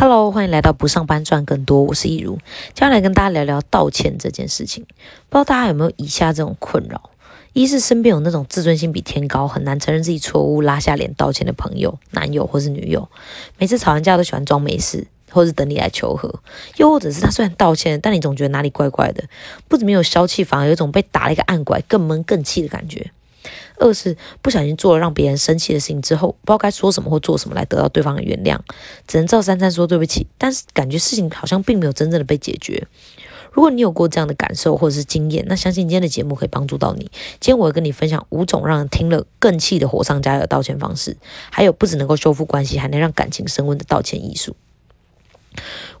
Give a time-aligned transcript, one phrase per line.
[0.00, 2.36] Hello，欢迎来到不上班赚更多，我是易如，
[2.72, 4.82] 接下来跟大家聊聊道歉这件事情。
[5.28, 7.10] 不知道大家有没有以下这种困扰：
[7.52, 13.10] 一是身边有那种自尊心比天高，很难承认自己错误、拉下脸道歉的朋友、男友或是女友，
[13.58, 16.30] 每次吵完架都喜欢装没事，或是等你来求和；
[16.78, 19.22] 又或者是他虽然道歉，但你总觉得哪里怪怪的，
[19.68, 23.10] 不止没有消气，反而有种被打了一个暗拐，更闷更气的感觉。
[23.80, 28.58] 二是不小心做了让别人生气的事情之后，不知道该说什么或做什么来得到对方的原谅，
[29.08, 32.86] 只能照三餐说对不起，但是感觉事情好像并没有真正的被解决。
[33.52, 37.10] 如果你有过这样的感受或者是经验，那相信今天的节目可以帮助到你。
[37.40, 41.16] 今天我会跟你分享五种让人听了更气的火上加油道歉方式，
[41.50, 44.54] 还有不只能够修复关系，还能让感情升温的道歉艺术。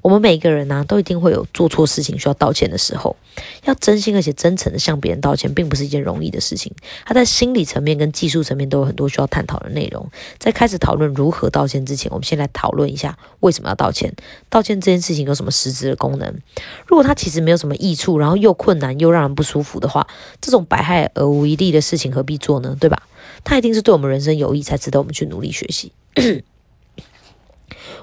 [0.02, 3.16] 我们每一个人呢，都一定会有做错事情需要道歉的时候。
[3.64, 6.72] 要真心而且真诚的向别人道歉，并不是一件容易的事情。
[7.04, 10.10] 他在心理层面跟技术层面都有很多需要探讨的内容。
[10.38, 14.14] 在开始讨论如何道歉之前，我们先来讨论一下为什么要道歉。
[14.48, 16.34] 道歉这件事情有什么实质的功能？
[16.86, 20.06] 如果它其实没有什么益处，然后又困难又让人不舒服的话，
[20.40, 22.76] 这种百害而无一利的事情何必做呢？
[22.80, 23.02] 对吧？
[23.44, 25.92] 它一定是对我们人生有益，才值得我们去努力学习。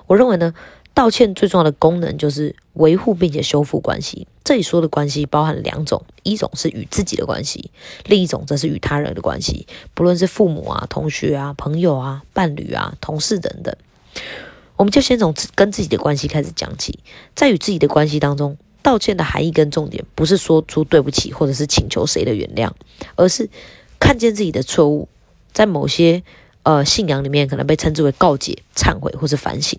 [0.07, 0.53] 我认为呢。
[0.97, 4.27] 道歉最重要的功能就是维护并且修复关系。
[4.43, 7.69] 这里说的关系包含两种，一种是与自己的关系，
[8.05, 13.75] 另一种则是与他人的关系，不论是父母啊、同学啊、朋友啊、伴侣啊、同事等等。
[14.75, 16.97] 我们就先从跟自己的关系开始讲起。
[17.35, 22.71] 在与自己的关系当中，道歉的含义跟重点不是说出对不起，或者是请求谁的原谅，
[23.15, 23.47] 而是
[23.99, 25.07] 看见自己的错误，
[25.53, 26.23] 在某些
[26.63, 29.77] 呃信仰里面可能被称之为告解、忏悔或是反省。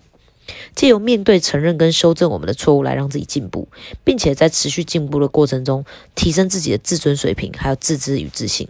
[0.75, 3.67] 借由面对、承认跟修正我们的错误，来让自己进步，
[4.03, 8.67] 并且在持续进步的过程中，提升自己的自尊水平，还有自知与自信。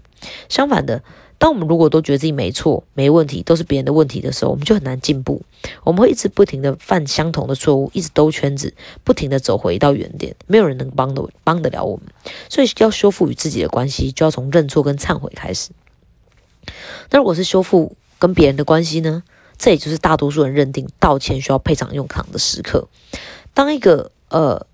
[0.47, 1.01] 相反的，
[1.37, 5.41] 当我们如果都觉得自己没错、没问题，都是别人的问题的时候，我们就很难进步。
[5.83, 8.73] 我们会一直不停的犯相同的错误，一直兜圈子，
[9.03, 10.35] 不停的走回到原点。
[10.47, 12.05] 没有人能帮得帮得了我们。
[12.49, 15.69] 所以，要修复与自己的关系，就要从认错跟忏悔开始。
[17.09, 19.23] 那如果是修复跟别人的关系呢？
[19.59, 22.87] 这也就是大多数人认定道歉需要配上用场的时刻。
[23.53, 24.65] 当一个呃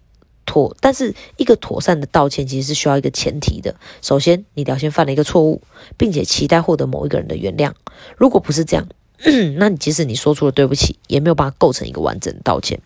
[0.46, 3.76] 妥，但是一个妥善的道歉其实是需要一个前提的。
[4.02, 5.62] 首先，你要先犯了一个错误，
[5.98, 7.72] 并且期待获得某一个人的原谅。
[8.16, 8.88] 如果不是这样，
[9.58, 12.80] 那你即使你说出了对不起，也没有办法构成一个完整的道歉。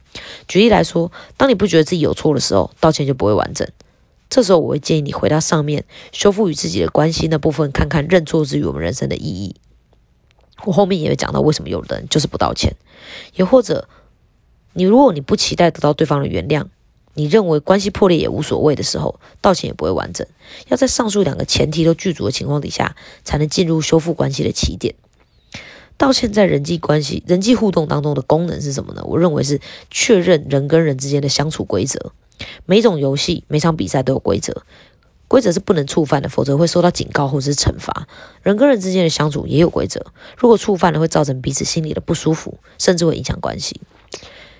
[0.47, 3.67] 举例来说，当你不觉得自己有错的时候，道歉就不会完整。
[4.29, 5.83] 这时候，我会建议你回到上面
[6.13, 9.55] 修复与自己的关系那部分，看看认错之于我们人生的意义。
[10.65, 12.75] 我后面也会讲到为什么有人就是不道歉，
[13.35, 13.87] 也或者
[14.73, 16.65] 你如果你不期待得到对方的原谅，
[17.13, 20.25] 你认为关系破裂也无所谓的时候，道歉也不会完整。
[20.67, 24.95] 要在上述两个前提都具足的情况底下，才能进入修复关系的起点。
[25.97, 29.03] 道歉在人际关系、人际互动当中的功能是什么呢？
[29.05, 29.59] 我认为是
[29.89, 32.13] 确认人跟人之间的相处规则。
[32.65, 34.63] 每种游戏、每场比赛都有规则。
[35.29, 38.05] 规则是不能触犯的，否则会受到警告或者是惩罚。
[38.41, 43.79] 人跟人之间的相处也有规则，如果触犯了，会造成彼此心里的不舒服，甚至会影响关系。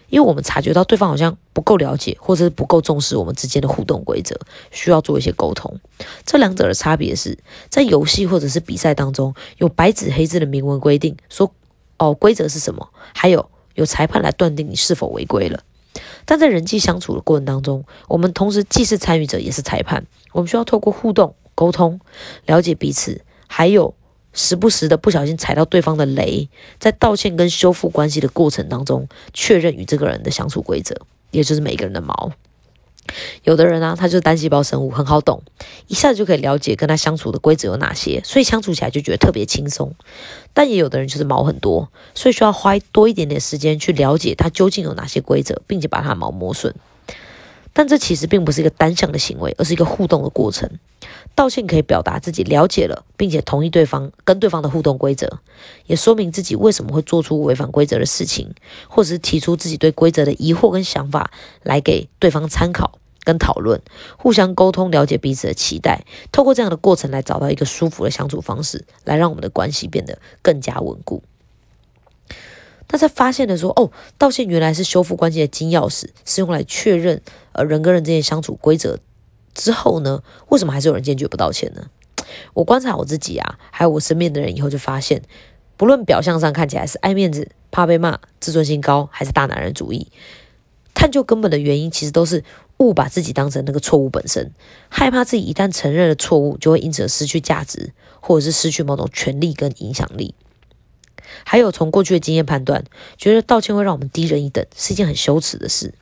[0.10, 4.40] 因为我们察觉到对方好像不够了解，或者是不够重视我们之间的互动规则，
[4.72, 5.80] 需要做一些沟通。
[6.26, 7.38] 这两者的差别是
[7.70, 11.52] 在游戏或者是比赛当中，有白纸黑字的明文规定，说
[11.98, 15.64] 哦规则是什么，还有有裁判来断定你是否违规了。
[16.26, 20.06] 但在人际相处的过程当中，我们同时既是参与者，也是裁判。
[20.32, 22.00] 我们需要透过互动、沟通，
[22.46, 23.94] 了解彼此，还有
[24.34, 26.50] 时不时的不小心踩到对方的雷，
[26.80, 30.96] 在道歉跟修复关系的过程当中，确认与这个人的相处规则，
[31.32, 32.32] 也就是每个人的毛。
[33.44, 35.42] 有的人啊，他就是单细胞生物，很好懂，
[35.88, 39.94] 一下子就可以了解跟他相处的规则有哪些，所以相处起来就觉得特别轻松。
[40.54, 46.74] 但也有的人就是毛很多，所以需要花多一点点时间去了解他究竟有哪些规则，并且把他毛磨损。
[47.72, 50.70] 但这其实并不是一个单向的行为，而是一个互动的过程。
[51.36, 55.40] 道歉可以表达自己了解了，并且同意对方跟对方的互动规则，
[55.86, 58.54] 也说明自己为什么会做出违反规则的事情，
[58.90, 61.32] 或者是提出自己对规则的疑惑跟想法，
[61.64, 62.98] 来给对方参考
[63.30, 63.80] 跟讨论，
[64.18, 71.22] 互相沟通，了解彼此的期待，透过这样的过程来找到一个舒服的相处方式，来让我们的关系变得更加稳固。
[72.88, 77.22] 但在发现的说，哦，道歉原来是修复关系的金钥匙，是用来确认
[77.52, 78.98] 呃人跟人之间相处规则
[79.54, 81.92] 之后呢，为什么还是有人坚决不道歉呢？
[82.56, 85.22] 我观察我自己啊，还有我身边的人以后就发现，
[85.78, 90.12] 不论表象上看起来是爱面子、怕被骂、自尊心高，还是大男人主义，
[90.96, 92.44] 探究根本的原因，其实都是
[92.80, 94.52] 误把自己当成那个错误本身，
[94.90, 100.34] 害怕自己一旦承认了错误，就会因此而失去价值，或者是失去某种权利跟影响力。
[101.44, 102.84] 还有从过去的经验判断，
[103.18, 105.94] 觉得道歉会让我们低人一等，是一件很羞耻的事。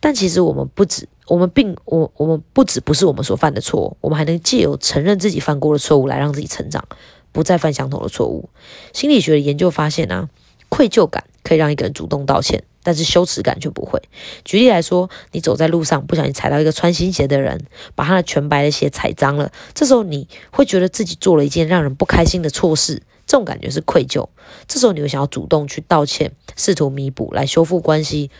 [0.00, 6.86] 但其实我们不止，我们并我我们不止不是我们所犯的错，我们还能借由承认自己犯过的错误来让自己成长，
[7.32, 8.48] 不再犯相同的错误。
[8.92, 10.28] 心理学的研究发现啊，
[10.68, 14.00] 愧疚感可以让一个人主动道歉，但是羞耻感却不会。
[14.44, 17.66] 举例来说，你走在路上不小心踩到一个穿新鞋的人，
[17.96, 24.28] 把他的全白的鞋踩脏了，这时候你会觉得自己做了一件让人不开心的错事，这种感觉是愧疚。
[24.68, 28.30] 这时候你会想要主动去道歉，试图弥补，来修复关系。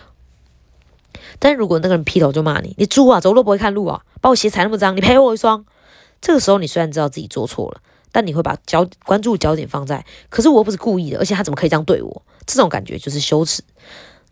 [1.38, 5.64] 但如果那个人劈头就骂你，你猪啊，走路不会看路啊，把我鞋踩那么脏，你赔我一双。
[6.20, 7.80] 这个时候你虽然知道自己做错了，
[8.12, 12.22] 但你会把焦关注焦点放在，可是我又不是故意的，而且他怎么可以这样对我？
[12.46, 13.62] 这种感觉就是羞耻。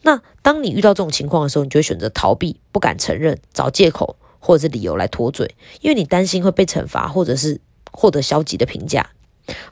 [0.03, 7.61] 那当你遇到这种情况的时候，你就会选择逃避，不敢承认，找借口或者是理由来脱罪，因为你担心会被惩罚，或者是
[7.93, 9.11] 获得消极的评价。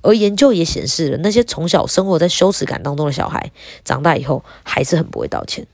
[0.02, 3.52] 而研究也显示了，那些从小生活在羞耻感当中的小孩，
[3.84, 5.66] 长大以后还是很不会道歉。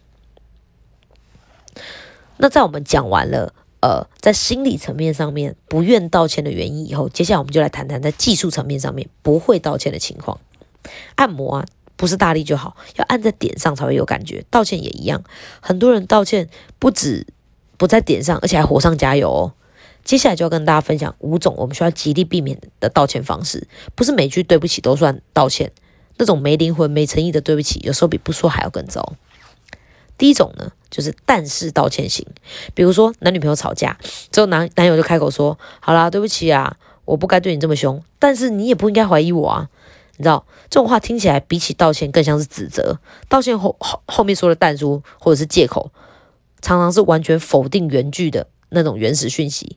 [2.36, 10.38] 那在我们讲完了，呃，在心理层面上面不愿道歉的原因以后，接下来我们就来谈谈在技术层面上面不会道歉的情况。
[11.14, 14.44] 按摩啊，不是大力就好，要按在点上才会有感觉。
[14.50, 15.24] 道歉也一样，
[15.60, 16.48] 很多人道歉
[16.78, 17.26] 不止
[17.76, 19.52] 不在点上，而且还火上加油哦。
[20.04, 25.72] 接下来就要跟大家分享五种我们需要极力避免的道歉方式，不是每句对不起都算道歉，
[26.18, 29.14] 那种没灵魂、没诚意的对不起，有时候比不说还要更糟。
[30.16, 32.24] 第一种呢，就是但是道歉型，
[32.72, 33.98] 比如说男女朋友吵架
[34.30, 39.68] 之后，男男友就开口说：“好啦，对不起啊，我不该对你这么凶，但是你也不应该怀疑我啊。”
[40.16, 42.98] 你知道这种话听起来比起道歉更像是指责，
[43.28, 45.90] 道歉后后后面说的但书或者是借口，
[46.60, 49.76] 常常是完全否定原句的那种原始讯息，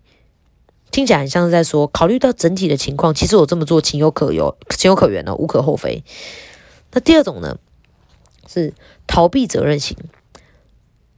[0.92, 6.04] 听起来很像是在说考虑到整体的情况，其实我这么做情有可有，情有可原的，无可厚非。
[6.92, 7.58] 那第二种呢，
[8.48, 8.74] 是
[9.06, 9.98] 逃避责任型。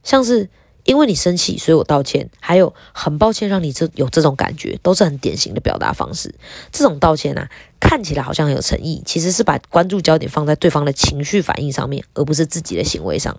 [0.04, 0.50] 像是
[0.84, 2.30] 因为你生气，所以我道歉。
[2.40, 6.34] 还有很抱歉让你这有这种感觉，都是很典型的表达方式。
[6.72, 7.50] 这种道歉啊，
[7.80, 13.38] 看起来好像很有诚意，其实是把关注焦点放在对方的情绪反应上面，而不是自己的行为上。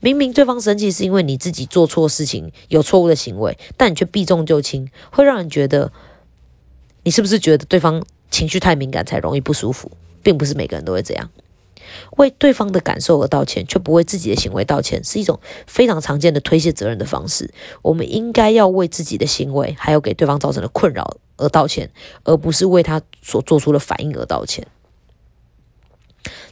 [0.00, 5.90] 明明对方生气是因为你自己做错事情，有错误的行为，但你却避重就轻，会让人觉得
[7.02, 9.90] 你是不是觉得对方情绪太敏感才容易不舒服？
[10.22, 11.30] 并不是每个人都会这样。
[12.16, 17.52] 为对方的感受而道歉，却不为自己的行为道歉，是一种非常常见的推卸责任的方式。
[17.82, 21.90] 我们应该要为自己的行为，还有给对方造成的困扰而道歉，
[22.24, 24.66] 而不是为他所做出的反应而道歉。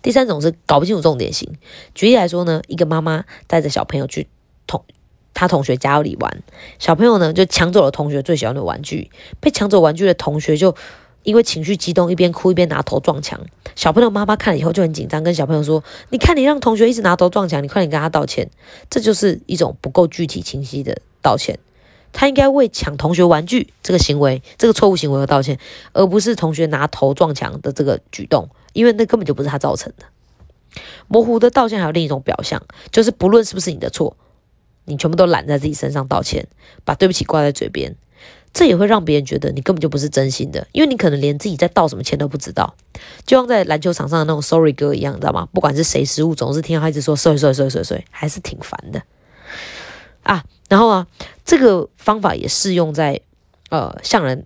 [0.02, 1.56] 第三种是搞不清楚重点型。
[1.94, 4.28] 举例来说呢，一个妈妈带着小朋友去
[4.66, 4.84] 同
[5.34, 6.42] 他同学家里玩，
[6.78, 9.10] 小朋友呢就抢走了同学最喜欢的玩具，
[9.40, 10.74] 被抢走玩具的同学就。
[11.22, 13.40] 因为情绪激动，一边哭一边拿头撞墙。
[13.76, 18.50] 小朋友妈妈看了以后就很紧张，跟小朋友说：“你看，你让同学一直拿头撞墙，你快点跟他道歉。”
[18.90, 21.58] 这就是一种不够具体清晰的道歉。
[22.12, 25.58] 他应该为抢同学玩具这个行为、这个错误行为而道歉，
[25.92, 30.06] 而不是同学拿头撞墙的这个举动，因为那根本就不是他造成的。
[31.06, 34.16] 模糊的道歉还有另一种表象，就是不论是不是你的错，
[34.86, 36.48] 你全部都揽在自己身上道歉，
[36.84, 37.94] 把对不起挂在嘴边。
[38.52, 42.74] 这也会让别人觉得你根本就不是真心的，因为你可能连自己在道什么歉都不知道，
[43.24, 45.48] 就像在篮球场上的那种 sorry 歌一样，你知道吗？
[45.52, 49.02] 不管是谁失误，总是听到他一直说 sorry sorry sorry sorry sorry，还是挺烦的
[50.24, 50.44] 啊。
[50.68, 51.06] 然后啊，
[51.44, 53.20] 这个方法也适用在
[53.70, 54.44] 呃向人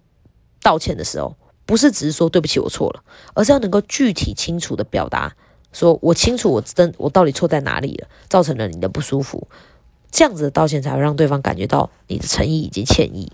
[0.63, 3.03] 道歉的时候，不是只是说对不起我错了，
[3.33, 5.35] 而是要能够具体清楚的表达，
[5.73, 9.49] 说我清楚我真我到底错在哪里了，造成了你的不舒服，
[10.11, 13.33] 这样子的道歉才会让对方感觉到你的诚意以及歉意。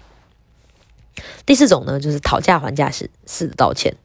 [1.47, 3.97] 第四种呢，就是讨价还价式式的道歉。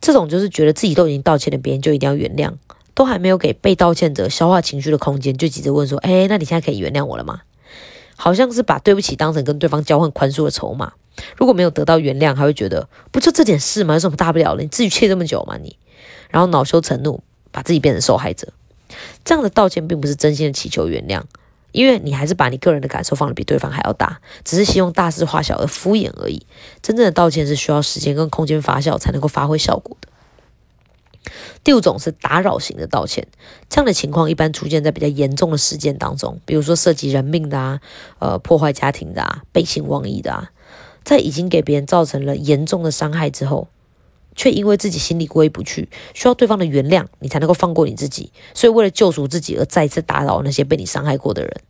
[0.00, 2.54] 这种就是觉得自己都已经道歉了，别人就一定要原谅，
[2.94, 7.40] 都还没有给被道歉者消化情绪的空间，就急着问说：“哎，那你现在可以原谅我了吗？”
[8.16, 10.92] 好像是把对不起当成跟对方交换宽恕的筹码。
[11.36, 13.94] 如果没有得到原谅，还会觉得不就这点事吗？
[13.94, 14.62] 有什么大不了的？
[14.62, 15.56] 你自己气这么久吗？
[15.56, 15.76] 你，
[16.30, 18.52] 然后恼羞成怒，把自己变成受害者。
[19.24, 21.22] 这样的道歉并不是真心的祈求原谅。
[21.78, 26.44] 因为你还是把你个人的感受放的比对方还要大，只是希望大事化小而敷衍而已。
[26.82, 30.08] 真正的道歉是需要时间跟空间发酵才能够发挥效果的。
[31.62, 33.28] 第五种是打扰型的道歉，
[33.68, 37.80] 这样的情况一般出现在比较严重的事件当中，比如说涉及人命的啊，
[38.18, 40.50] 呃，破坏家庭的啊，背信忘义的啊，
[41.04, 43.68] 在已经给别人造成了严重的伤害之后。
[44.34, 48.30] 却因为自己心里过意不去，需要对方的原谅，你才能够放过你自己。
[48.54, 51.60] 所以为了救赎自己而再次打扰那些被你伤害过的人。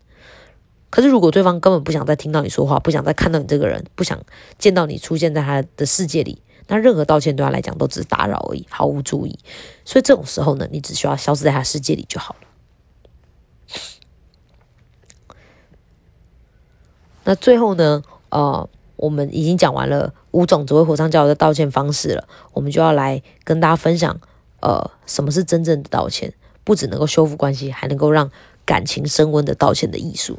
[0.91, 4.19] 可是如果对方根本不想再听到你说话，不想再看到你这个人，不想
[4.59, 9.39] 见到你出现在他的世界里，那任何道歉对他来讲都只是打扰而已，毫无注意。
[9.85, 12.49] 所以这种时候呢，你只需要消失在他世界里就好了。
[17.25, 18.67] 那最后呢，呃，
[18.97, 24.19] 我们已经讲完了五种只会火上浇油的道歉方式了，我们就要来跟大家分享，
[24.61, 26.33] 呃，什么是真正的道歉？
[26.65, 28.31] 不只能够修复关系，还能够让
[28.65, 30.39] 感情升温的道歉的艺术。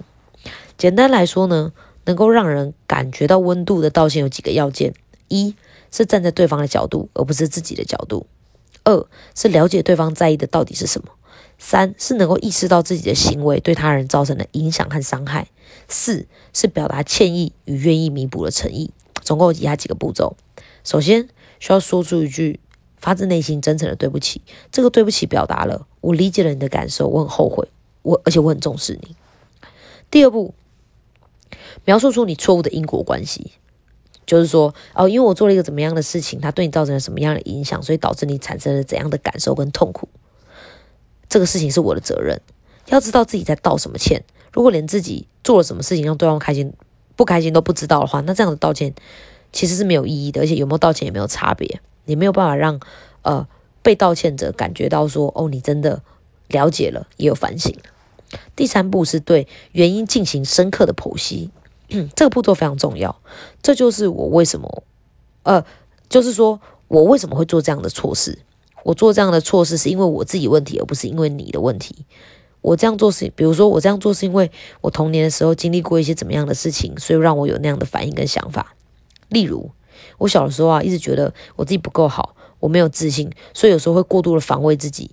[0.80, 1.74] 简单来说呢，
[2.06, 4.94] 能够让人感觉到温度的道歉有几个要件：
[5.28, 5.54] 一
[5.92, 8.26] 是站在对方的角度，而不是自己的角度；
[8.86, 9.06] 二
[9.36, 11.10] 是了解对方在意的到底是什么；
[11.58, 15.48] 三是能够意识到自己的行为对他人造成的影响和伤害；
[15.90, 18.92] 四是表达歉意与愿意弥补的诚意。
[19.22, 20.38] 总共有以下几个步骤：
[20.86, 21.28] 首先，
[21.60, 22.62] 需要说出一句。
[23.02, 24.42] 发自内心、真诚的对不起，
[24.74, 27.66] 这个对不起表达了我理解了你的感受，我很后悔，
[28.02, 29.16] 我而且我很重视你。
[30.12, 30.54] 第二步，
[31.86, 33.52] 描述出你错误的因果关系，
[34.26, 40.08] 就是说，哦，因为我做了一个怎么样的事情，它对你造成了什么样的影响，所以导致你产生了怎样的感受跟痛苦。
[41.28, 42.42] 这个事情是我的责任，
[42.88, 44.24] 要知道自己在道什么歉。
[44.52, 46.74] 如果连自己做了什么事情让对方开心
[47.16, 48.94] 不开心都不知道的话，那这样的道歉
[49.52, 51.82] 其实是没有意义的，而且有没有道歉也没有差别。
[52.06, 52.80] 你没有办法让
[53.22, 53.48] 呃
[53.84, 56.02] 被道歉者感觉到说哦，你真的
[56.48, 57.76] 了解了，也有反省。
[58.56, 61.50] 第三步是对原因进行深刻的剖析，
[62.16, 63.20] 这个步骤非常重要。
[63.62, 64.84] 这就是我为什么
[65.44, 65.64] 呃，
[66.10, 68.40] 就是说我为什么会做这样的错事？
[68.84, 72.06] 我做这样的错事是因为我自己问题，而不是因为你的问题。
[72.62, 78.76] 我这样做是，比如说我这样做是因为我童年的时候经历过一些怎么样的事情，所以让我有那样的反应跟想法。
[79.30, 79.72] 例如。
[80.18, 85.12] 我小的时候啊，一直觉得我自己不够好，我没有自信，所以有时候会过度的防卫自己。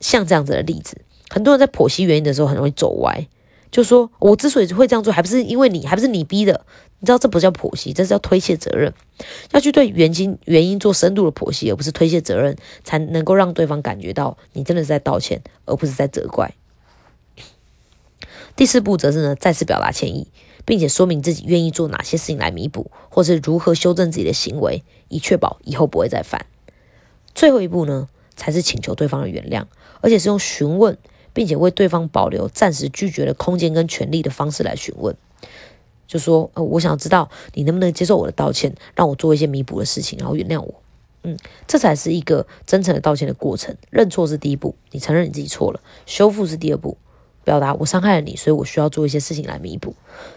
[0.00, 3.26] 像这样子的例子，很多人在剖析原因的时候很容易走歪，
[3.70, 6.64] 就说我之所以会这样做，还不是因为你，还不是你逼的？
[7.00, 8.92] 你知道这不叫剖析，这是叫推卸责任。
[9.52, 16.54] 要去对原因原因做深度的剖析，而不是推卸责任，才能够让对方感觉到你真的是在道歉，而不是在责怪。
[18.56, 20.28] 第四步则是呢，再次表达歉意。
[20.64, 26.44] 并且说明自己愿意做哪些事情来弥补，或是如何修正自己的行为，以确保以后不会再犯。
[27.34, 28.06] 最后一步呢，
[28.38, 29.66] 才是请求对方的原谅，
[30.00, 30.96] 而且是用询问，
[31.34, 35.14] 并且为对方保留暂时拒绝的空间跟权利的方式来询问。
[36.06, 40.82] 就说，呃，我想知道你能不能接受我的道歉，让我做一些弥补的事情，然后原谅我。
[41.24, 43.76] 嗯，这才是一个真诚的道歉的过程。
[43.90, 46.96] 认错是第一步，你承认你自己错了；修复是第二步。
[47.44, 49.94] 表达我伤害了你，所以我需要做一些事情来弥补，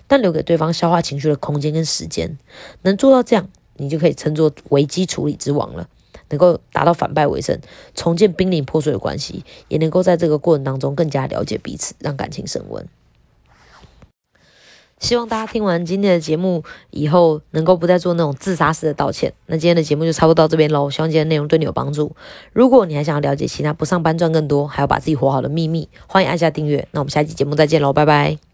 [0.08, 2.38] 但留给对方消化情绪的空间跟时间，
[2.84, 5.90] 能做到这样，你就可以称作危机处理之王了，
[6.32, 7.60] 能够达到反败为胜，
[7.94, 12.86] 重建濒临破碎的关系，也能够在这个过程当中更加了解彼此，让感情升温。
[15.00, 19.34] 希望大家听完今天的节目以后，能够不再做那种自杀式的道歉。
[19.48, 22.16] 那今天的节目就差不多到这边喽，希望今天内容对你有帮助。
[22.54, 26.88] 如果你还想要了解其他不上班赚更多，还要把自己活好的秘密，欢迎按下订阅。
[26.92, 28.51] 那我们下期节目再见喽，拜拜。